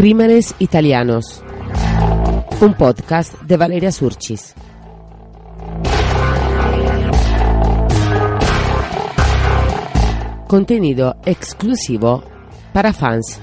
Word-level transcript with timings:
Crímenes 0.00 0.54
Italianos, 0.60 1.44
un 2.62 2.72
podcast 2.72 3.38
de 3.42 3.58
Valeria 3.58 3.92
Surchis. 3.92 4.54
Contenido 10.48 11.16
exclusivo 11.26 12.22
para 12.72 12.94
fans. 12.94 13.38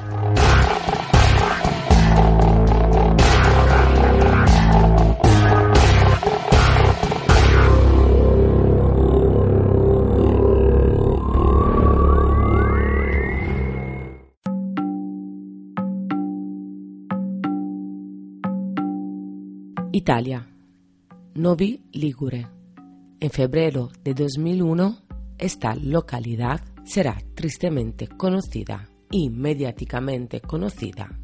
Italia, 19.97 20.47
Novi 21.33 21.81
Ligure. 21.93 22.45
En 23.19 23.31
febrero 23.31 23.89
de 24.03 24.13
2001, 24.13 24.95
esta 25.39 25.73
localidad 25.73 26.61
será 26.83 27.17
tristemente 27.33 28.07
conocida 28.07 28.87
y 29.09 29.31
mediáticamente 29.31 30.39
conocida 30.39 31.19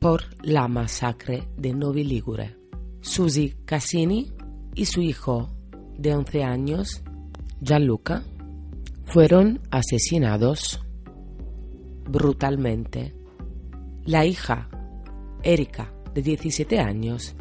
por 0.00 0.24
la 0.44 0.66
masacre 0.66 1.46
de 1.56 1.72
Novi 1.72 2.02
Ligure. 2.02 2.56
Susi 3.00 3.54
Cassini 3.64 4.32
y 4.74 4.86
su 4.86 5.02
hijo 5.02 5.48
de 5.96 6.16
11 6.16 6.42
años, 6.42 7.04
Gianluca, 7.60 8.24
fueron 9.04 9.60
asesinados 9.70 10.84
brutalmente. 12.10 13.14
La 14.04 14.26
hija, 14.26 14.68
Erika, 15.44 15.94
de 16.12 16.22
17 16.22 16.80
años, 16.80 17.36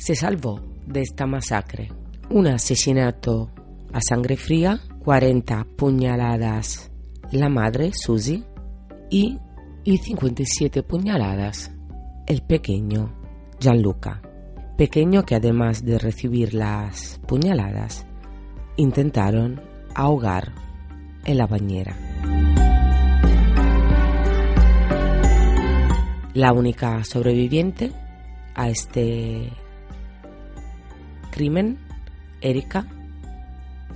se 0.00 0.14
salvó 0.14 0.60
de 0.86 1.02
esta 1.02 1.26
masacre. 1.26 1.92
Un 2.30 2.46
asesinato 2.46 3.50
a 3.92 4.00
sangre 4.00 4.36
fría, 4.36 4.80
40 5.04 5.66
puñaladas 5.76 6.90
la 7.32 7.48
madre, 7.48 7.92
Susie, 7.92 8.42
y, 9.10 9.38
y 9.84 9.98
57 9.98 10.82
puñaladas 10.82 11.70
el 12.26 12.42
pequeño 12.42 13.14
Gianluca. 13.60 14.22
Pequeño 14.76 15.24
que 15.24 15.36
además 15.36 15.84
de 15.84 15.98
recibir 15.98 16.54
las 16.54 17.20
puñaladas, 17.28 18.06
intentaron 18.76 19.60
ahogar 19.94 20.54
en 21.26 21.36
la 21.36 21.46
bañera. 21.46 21.94
La 26.32 26.52
única 26.52 27.04
sobreviviente 27.04 27.92
a 28.54 28.70
este 28.70 29.52
crimen, 31.30 31.78
Erika 32.40 32.86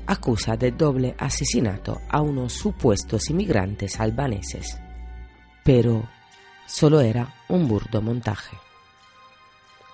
acusa 0.07 0.57
de 0.57 0.71
doble 0.71 1.15
asesinato 1.19 2.01
a 2.09 2.21
unos 2.21 2.53
supuestos 2.53 3.31
inmigrantes 3.31 4.01
albaneses, 4.01 4.79
pero 5.63 6.09
solo 6.67 7.01
era 7.01 7.35
un 7.49 7.69
burdo 7.69 8.03
montaje, 8.03 8.57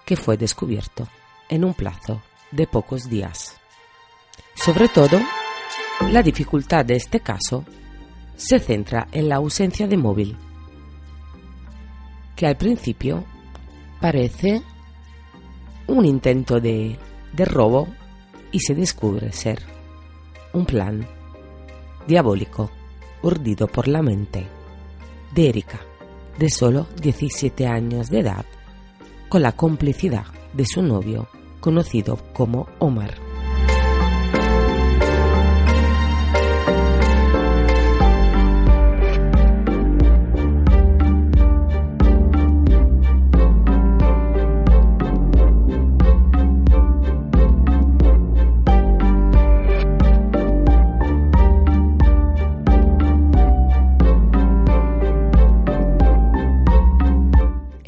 que 0.05 0.16
fue 0.16 0.36
descubierto 0.36 1.08
en 1.48 1.64
un 1.64 1.74
plazo 1.74 2.22
de 2.50 2.66
pocos 2.66 3.08
días. 3.08 3.56
Sobre 4.55 4.88
todo, 4.88 5.20
la 6.11 6.22
dificultad 6.22 6.84
de 6.84 6.96
este 6.96 7.20
caso 7.20 7.64
se 8.36 8.58
centra 8.58 9.06
en 9.12 9.29
la 9.29 9.36
ausencia 9.36 9.86
de 9.86 9.96
móvil, 9.96 10.36
que 12.34 12.46
al 12.46 12.56
principio 12.56 13.24
parece 14.00 14.62
un 15.86 16.06
intento 16.06 16.61
de 16.61 16.98
de 17.33 17.45
robo 17.45 17.89
y 18.52 18.61
se 18.61 18.74
descubre 18.74 19.33
ser 19.33 19.63
un 20.52 20.67
plan 20.67 21.07
diabólico 22.07 22.70
urdido 23.23 23.68
por 23.68 23.86
la 23.86 24.02
mente 24.02 24.46
de 25.35 25.48
Erika, 25.48 25.80
de 26.39 26.51
solo 26.51 26.86
17 27.01 27.67
años 27.67 28.08
de 28.08 28.20
edad, 28.20 28.45
con 29.29 29.42
la 29.42 29.52
complicidad 29.52 30.27
de 30.52 30.64
su 30.67 30.83
novio, 30.83 31.29
conocido 31.61 32.18
como 32.33 32.67
Omar. 32.79 33.30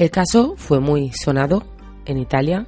El 0.03 0.11
caso 0.11 0.55
fue 0.57 0.81
muy 0.81 1.13
sonado 1.13 1.63
en 2.07 2.19
Italia. 2.19 2.67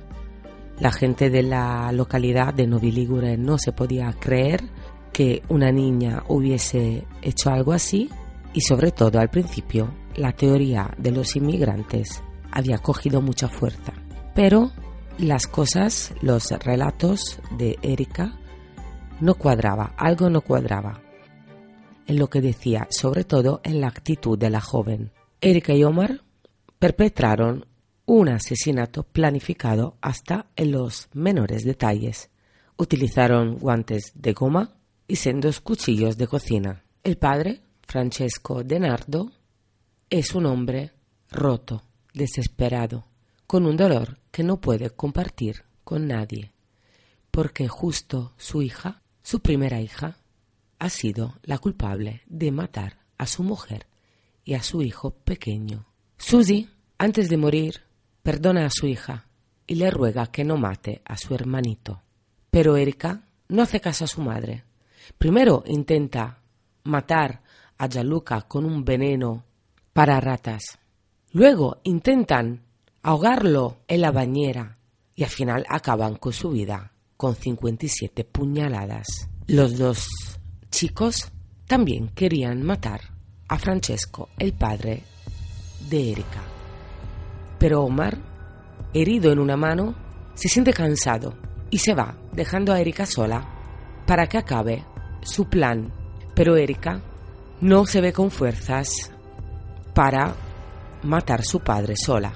La 0.79 0.93
gente 0.93 1.31
de 1.31 1.43
la 1.43 1.91
localidad 1.91 2.55
de 2.55 2.69
Novi 2.69 2.93
Ligure 2.93 3.37
no 3.37 3.59
se 3.59 3.73
podía 3.73 4.13
creer 4.13 4.63
que 5.13 5.43
una 5.49 5.73
niña 5.73 6.23
hubiese 6.29 7.09
hecho 7.23 7.51
algo 7.51 7.73
así 7.73 8.09
y 8.53 8.61
sobre 8.61 8.93
todo 8.93 9.19
al 9.19 9.31
principio 9.31 9.93
la 10.15 10.31
teoría 10.31 10.95
de 10.97 11.11
los 11.11 11.35
inmigrantes 11.35 12.23
había 12.53 12.79
cogido 12.79 13.21
mucha 13.21 13.49
fuerza. 13.49 13.95
Pero 14.37 14.71
las 15.19 15.49
cosas, 15.49 16.15
los 16.23 16.53
relatos 16.53 17.41
de 17.59 17.81
Erika 17.83 18.39
no 19.19 19.35
cuadraba, 19.35 19.93
algo 19.97 20.31
no 20.31 20.41
cuadraba 20.41 21.01
en 22.07 22.17
lo 22.17 22.31
que 22.31 22.41
decía, 22.41 22.87
sobre 22.91 23.25
todo 23.25 23.61
en 23.65 23.81
la 23.81 23.89
actitud 23.89 24.39
de 24.39 24.51
la 24.51 24.61
joven. 24.61 25.11
Erika 25.41 25.75
y 25.75 25.83
Omar 25.83 26.24
perpetraron 26.85 27.65
un 28.05 28.29
asesinato 28.29 29.05
planificado 29.05 29.97
hasta 30.03 30.51
en 30.55 30.73
los 30.73 31.09
menores 31.15 31.65
detalles. 31.65 32.29
Utilizaron 32.77 33.57
guantes 33.57 34.13
de 34.15 34.35
goma 34.35 34.77
y 35.09 35.17
sendos 35.17 35.63
cuchillos 35.63 36.19
de 36.19 36.27
cocina. 36.27 36.85
El 37.03 37.17
padre, 37.17 37.63
Francesco 37.81 38.63
Denardo, 38.63 39.33
es 40.11 40.35
un 40.35 40.45
hombre 40.45 40.93
roto, 41.31 41.85
desesperado, 42.13 43.07
con 43.47 43.65
un 43.65 43.79
dolor 43.79 44.19
que 44.31 44.43
no 44.43 44.61
puede 44.61 44.91
compartir 44.91 45.65
con 45.85 46.07
nadie, 46.07 46.53
porque 47.31 47.67
justo 47.67 48.35
su 48.37 48.61
hija, 48.61 49.01
su 49.23 49.41
primera 49.41 49.81
hija, 49.81 50.19
ha 50.79 50.91
sido 50.91 51.39
la 51.45 51.57
culpable 51.57 52.21
de 52.27 52.53
matar 52.53 52.99
a 53.17 53.27
su 53.27 53.43
mujer 53.43 53.87
y 54.45 54.53
a 54.53 54.63
su 54.63 54.83
hijo 54.83 55.13
pequeño. 55.13 55.87
Susie 56.19 56.74
antes 56.99 57.29
de 57.29 57.37
morir, 57.37 57.83
perdona 58.23 58.67
a 58.67 58.71
su 58.71 58.87
hija 58.87 59.27
y 59.67 59.77
le 59.77 59.91
ruega 59.91 60.27
que 60.27 60.45
no 60.45 60.57
mate 60.57 61.03
a 61.05 61.17
su 61.17 61.35
hermanito. 61.35 62.03
Pero 62.51 62.77
Erika 62.77 63.23
no 63.49 63.63
hace 63.63 63.81
caso 63.81 64.05
a 64.05 64.09
su 64.09 64.21
madre. 64.21 64.65
Primero 65.19 65.65
intenta 65.67 66.41
matar 66.85 67.43
a 67.79 67.89
Gianluca 67.89 68.43
con 68.43 68.65
un 68.65 68.85
veneno 68.85 69.45
para 69.93 70.21
ratas. 70.21 70.79
Luego 71.33 71.81
intentan 71.85 72.63
ahogarlo 73.03 73.79
en 73.89 74.01
la 74.01 74.13
bañera 74.13 74.79
y 75.15 75.25
al 75.25 75.31
final 75.31 75.65
acaban 75.69 76.17
con 76.17 76.33
su 76.33 76.51
vida 76.51 76.93
con 77.17 77.35
57 77.35 78.25
puñaladas. 78.25 79.07
Los 79.47 79.79
dos 79.79 80.09
chicos 80.71 81.31
también 81.67 82.09
querían 82.09 82.63
matar 82.63 83.01
a 83.49 83.59
Francesco, 83.59 84.31
el 84.39 84.53
padre 84.53 85.03
de 85.89 86.13
Erika. 86.13 86.54
Pero 87.65 87.83
Omar, 87.83 88.19
herido 88.93 89.33
en 89.33 89.39
una 89.39 89.57
mano, 89.57 89.95
se 90.35 90.51
siente 90.51 90.75
cansado 90.75 91.33
y 91.71 91.79
se 91.79 91.95
va, 91.95 92.15
dejando 92.31 92.75
a 92.75 92.79
Erika 92.79 93.07
sola 93.07 93.43
para 94.07 94.27
que 94.27 94.37
acabe 94.37 94.85
su 95.23 95.47
plan. 95.49 95.91
Pero 96.35 96.57
Erika 96.57 97.01
no 97.63 97.87
se 97.87 98.03
ve 98.03 98.13
con 98.13 98.31
fuerzas 98.31 99.11
para 99.95 100.35
matar 101.05 101.41
a 101.41 101.45
su 101.45 101.61
padre 101.61 101.95
sola 101.97 102.35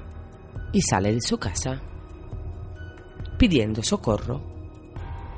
y 0.72 0.80
sale 0.80 1.12
de 1.12 1.20
su 1.20 1.36
casa 1.36 1.78
pidiendo 3.36 3.82
socorro, 3.82 4.40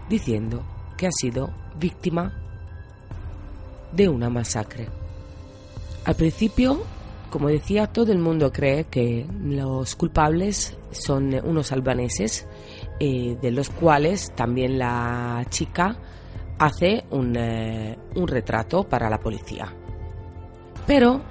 diciendo 0.08 0.64
que 0.96 1.08
ha 1.08 1.12
sido 1.20 1.52
víctima 1.80 2.32
de 3.90 4.08
una 4.08 4.30
masacre. 4.30 4.86
Al 6.04 6.14
principio 6.14 6.80
como 7.30 7.48
decía, 7.48 7.86
todo 7.86 8.12
el 8.12 8.18
mundo 8.18 8.52
cree 8.52 8.84
que 8.84 9.26
los 9.42 9.94
culpables 9.96 10.76
son 10.90 11.34
unos 11.44 11.72
albaneses, 11.72 12.46
eh, 12.98 13.36
de 13.40 13.50
los 13.50 13.70
cuales 13.70 14.32
también 14.34 14.78
la 14.78 15.44
chica 15.48 15.96
hace 16.58 17.04
un, 17.10 17.36
eh, 17.36 17.96
un 18.16 18.28
retrato 18.28 18.84
para 18.84 19.08
la 19.08 19.18
policía. 19.18 19.72
Pero 20.86 21.22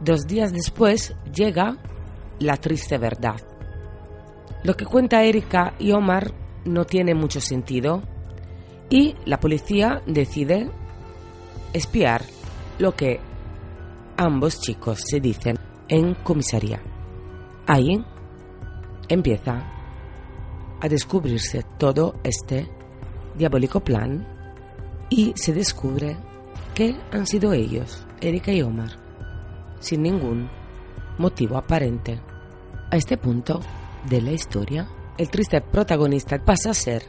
dos 0.00 0.26
días 0.26 0.52
después 0.52 1.14
llega 1.34 1.76
la 2.38 2.56
triste 2.56 2.98
verdad. 2.98 3.40
Lo 4.62 4.76
que 4.76 4.86
cuenta 4.86 5.22
Erika 5.22 5.74
y 5.78 5.92
Omar 5.92 6.32
no 6.64 6.84
tiene 6.84 7.14
mucho 7.14 7.40
sentido 7.40 8.02
y 8.88 9.16
la 9.24 9.40
policía 9.40 10.02
decide 10.06 10.70
espiar 11.72 12.22
lo 12.78 12.94
que 12.94 13.20
ambos 14.16 14.60
chicos 14.60 15.00
se 15.04 15.20
dicen 15.20 15.56
en 15.88 16.14
comisaría. 16.14 16.80
Ahí 17.66 18.04
empieza 19.08 19.64
a 20.80 20.88
descubrirse 20.88 21.64
todo 21.78 22.14
este 22.22 22.68
diabólico 23.36 23.80
plan 23.80 24.26
y 25.08 25.32
se 25.36 25.52
descubre 25.52 26.16
que 26.74 26.96
han 27.12 27.26
sido 27.26 27.52
ellos, 27.52 28.06
Erika 28.20 28.52
y 28.52 28.62
Omar, 28.62 28.90
sin 29.80 30.02
ningún 30.02 30.48
motivo 31.18 31.56
aparente. 31.56 32.20
A 32.90 32.96
este 32.96 33.16
punto 33.16 33.60
de 34.08 34.20
la 34.20 34.32
historia, 34.32 34.88
el 35.18 35.28
triste 35.30 35.60
protagonista 35.60 36.38
pasa 36.38 36.70
a 36.70 36.74
ser 36.74 37.04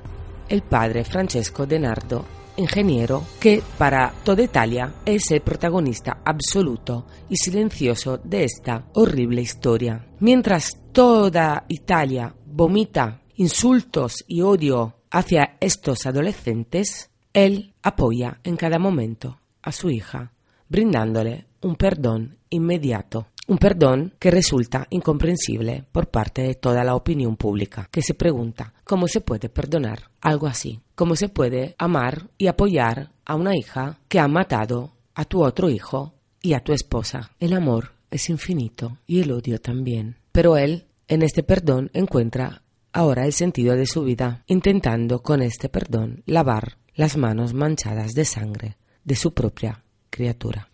el 0.50 0.62
padre 0.62 1.04
Francesco 1.04 1.65
Denardo, 1.65 2.25
ingeniero 2.57 3.24
que 3.39 3.63
para 3.77 4.13
toda 4.24 4.44
Italia 4.44 4.95
es 5.06 5.31
el 5.31 5.42
protagonista 5.42 6.21
absoluto 6.25 7.06
y 7.30 7.38
silencioso 7.38 8.18
de 8.18 8.44
esta 8.44 8.88
horrible 8.94 9.42
historia. 9.42 10.06
Mientras 10.19 10.77
toda 10.92 11.65
Italia 11.69 12.36
vomita 12.45 13.21
insultos 13.36 14.25
y 14.27 14.42
odio 14.42 15.01
hacia 15.12 15.57
estos 15.59 16.06
adolescentes, 16.06 17.12
él 17.33 17.74
apoya 17.83 18.39
en 18.44 18.57
cada 18.57 18.80
momento 18.80 19.39
a 19.62 19.71
su 19.71 19.89
hija, 19.89 20.33
brindándole 20.68 21.45
un 21.62 21.75
perdón 21.75 22.39
inmediato. 22.50 23.27
Un 23.49 23.59
perdón 23.59 24.13
que 24.19 24.29
resulta 24.29 24.88
incomprensible 24.89 25.85
por 25.94 26.09
parte 26.09 26.41
de 26.41 26.55
toda 26.55 26.83
la 26.83 26.95
opinión 26.95 27.38
pública, 27.38 27.88
que 27.89 28.01
se 28.01 28.13
pregunta 28.13 28.73
cómo 28.83 29.07
se 29.07 29.21
puede 29.21 29.47
perdonar 29.47 30.11
algo 30.19 30.47
así, 30.47 30.81
cómo 30.95 31.15
se 31.15 31.29
puede 31.29 31.73
amar 31.77 32.29
y 32.38 32.47
apoyar 32.47 33.11
a 33.25 33.35
una 33.35 33.55
hija 33.55 33.99
que 34.09 34.19
ha 34.19 34.27
matado 34.27 34.91
a 35.15 35.23
tu 35.23 35.45
otro 35.45 35.69
hijo 35.69 36.13
y 36.41 36.55
a 36.55 36.59
tu 36.59 36.73
esposa. 36.73 37.31
El 37.39 37.53
amor 37.53 37.94
es 38.11 38.29
infinito 38.29 38.97
y 39.07 39.21
el 39.21 39.31
odio 39.31 39.61
también. 39.61 40.17
Pero 40.33 40.57
él, 40.57 40.88
en 41.07 41.21
este 41.21 41.41
perdón, 41.41 41.89
encuentra 41.94 42.63
ahora 42.91 43.25
el 43.25 43.31
sentido 43.31 43.77
de 43.77 43.85
su 43.85 44.03
vida, 44.03 44.44
intentando 44.47 45.23
con 45.23 45.41
este 45.41 45.69
perdón 45.69 46.21
lavar 46.25 46.79
las 46.95 47.15
manos 47.15 47.53
manchadas 47.53 48.11
de 48.11 48.25
sangre 48.25 48.75
de 49.05 49.15
su 49.15 49.33
propia 49.33 49.85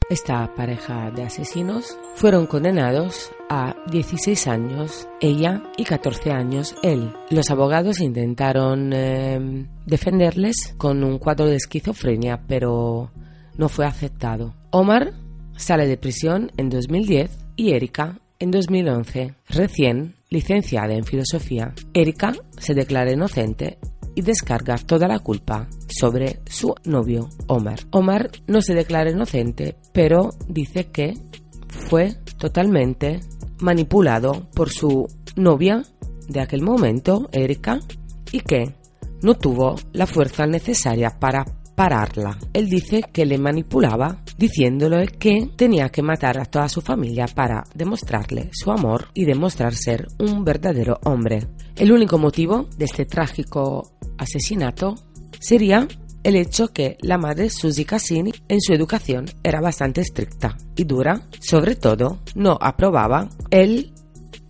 Esta 0.09 0.53
pareja 0.55 1.11
de 1.11 1.23
asesinos 1.23 1.97
fueron 2.15 2.45
condenados 2.45 3.31
a 3.49 3.75
16 3.91 4.47
años 4.47 5.07
ella 5.21 5.63
y 5.77 5.83
14 5.83 6.31
años 6.31 6.75
él. 6.83 7.13
Los 7.29 7.49
abogados 7.49 7.99
intentaron 7.99 8.91
eh, 8.93 9.67
defenderles 9.85 10.75
con 10.77 11.03
un 11.03 11.19
cuadro 11.19 11.47
de 11.47 11.55
esquizofrenia, 11.55 12.41
pero 12.47 13.11
no 13.57 13.69
fue 13.69 13.85
aceptado. 13.85 14.53
Omar 14.71 15.13
sale 15.55 15.87
de 15.87 15.97
prisión 15.97 16.51
en 16.57 16.69
2010 16.69 17.31
y 17.55 17.71
Erika 17.73 18.19
en 18.39 18.51
2011, 18.51 19.35
recién 19.49 20.15
licenciada 20.29 20.93
en 20.93 21.05
filosofía. 21.05 21.73
Erika 21.93 22.33
se 22.57 22.73
declara 22.73 23.11
inocente 23.11 23.77
y 24.15 24.21
descarga 24.21 24.77
toda 24.77 25.07
la 25.07 25.19
culpa 25.19 25.67
sobre 25.87 26.39
su 26.45 26.73
novio 26.85 27.29
Omar. 27.47 27.79
Omar 27.91 28.31
no 28.47 28.61
se 28.61 28.73
declara 28.73 29.11
inocente, 29.11 29.75
pero 29.91 30.29
dice 30.47 30.87
que 30.91 31.13
fue 31.67 32.15
totalmente 32.37 33.21
manipulado 33.59 34.49
por 34.53 34.69
su 34.69 35.07
novia 35.35 35.83
de 36.27 36.41
aquel 36.41 36.61
momento, 36.61 37.29
Erika, 37.31 37.79
y 38.31 38.41
que 38.41 38.75
no 39.21 39.35
tuvo 39.35 39.75
la 39.93 40.05
fuerza 40.05 40.45
necesaria 40.45 41.17
para 41.19 41.45
pararla. 41.75 42.37
Él 42.53 42.69
dice 42.69 43.03
que 43.11 43.25
le 43.25 43.37
manipulaba 43.37 44.22
diciéndole 44.37 45.07
que 45.07 45.49
tenía 45.55 45.89
que 45.89 46.01
matar 46.01 46.39
a 46.39 46.45
toda 46.45 46.69
su 46.69 46.81
familia 46.81 47.27
para 47.27 47.63
demostrarle 47.73 48.49
su 48.51 48.71
amor 48.71 49.09
y 49.13 49.25
demostrar 49.25 49.75
ser 49.75 50.07
un 50.19 50.43
verdadero 50.43 50.99
hombre. 51.03 51.47
El 51.75 51.91
único 51.91 52.17
motivo 52.17 52.67
de 52.77 52.85
este 52.85 53.05
trágico 53.05 53.93
asesinato 54.17 54.95
sería 55.39 55.87
el 56.23 56.35
hecho 56.35 56.69
que 56.69 56.97
la 57.01 57.17
madre 57.17 57.49
Susie 57.49 57.85
Cassini 57.85 58.31
en 58.47 58.61
su 58.61 58.73
educación 58.73 59.25
era 59.43 59.59
bastante 59.59 60.01
estricta 60.01 60.57
y 60.75 60.85
dura, 60.85 61.21
sobre 61.39 61.75
todo 61.75 62.19
no 62.35 62.57
aprobaba 62.61 63.29
el 63.51 63.93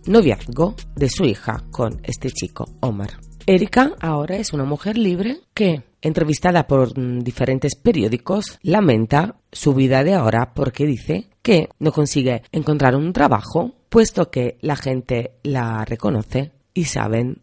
noviazgo 0.06 0.74
de 0.94 1.08
su 1.08 1.24
hija 1.24 1.64
con 1.70 2.00
este 2.04 2.30
chico, 2.30 2.66
Omar. 2.80 3.10
Erika 3.46 3.92
ahora 4.00 4.36
es 4.36 4.54
una 4.54 4.64
mujer 4.64 4.96
libre 4.96 5.40
que, 5.52 5.82
entrevistada 6.00 6.66
por 6.66 6.98
mm, 6.98 7.20
diferentes 7.20 7.76
periódicos, 7.76 8.58
lamenta 8.62 9.36
su 9.52 9.74
vida 9.74 10.02
de 10.02 10.14
ahora 10.14 10.54
porque 10.54 10.86
dice 10.86 11.28
que 11.42 11.68
no 11.78 11.92
consigue 11.92 12.42
encontrar 12.52 12.96
un 12.96 13.12
trabajo 13.12 13.74
puesto 13.90 14.30
que 14.30 14.56
la 14.62 14.76
gente 14.76 15.34
la 15.42 15.84
reconoce 15.84 16.52
y 16.72 16.84
saben 16.84 17.42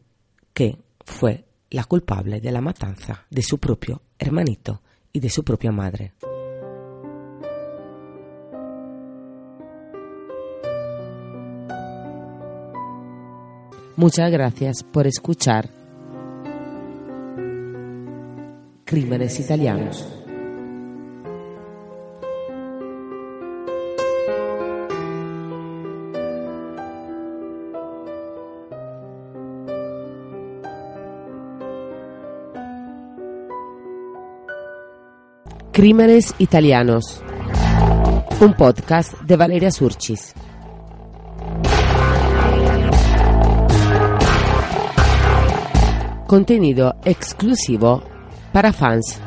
que 0.54 0.80
fue 1.06 1.46
la 1.70 1.84
culpable 1.84 2.42
de 2.42 2.52
la 2.52 2.62
matanza 2.62 3.28
de 3.30 3.44
su 3.44 3.60
propio 3.60 4.02
hermanito 4.18 4.82
y 5.14 5.20
de 5.20 5.30
su 5.30 5.44
propia 5.44 5.72
madre. 5.72 6.14
Muchas 13.96 14.32
gracias 14.32 14.82
por 14.82 15.06
escuchar 15.06 15.81
Crímenes 18.92 19.40
Italianos. 19.40 20.06
Crímenes 35.72 36.36
Italianos, 36.38 37.24
un 38.42 38.54
podcast 38.56 39.14
de 39.22 39.38
Valeria 39.38 39.72
Surchis. 39.72 40.34
Contenido 46.28 46.96
exclusivo 47.06 48.11
para 48.52 48.74
fans. 48.74 49.20